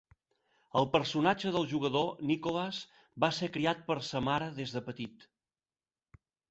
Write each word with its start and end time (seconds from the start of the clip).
El 0.79 0.87
personatge 0.95 1.51
del 1.57 1.67
jugador, 1.75 2.09
Nicholas, 2.31 2.81
va 3.25 3.33
ser 3.41 3.53
criat 3.59 3.87
per 3.93 4.01
sa 4.13 4.27
mare 4.33 4.53
des 4.61 4.79
de 4.79 4.87
petit. 4.91 5.31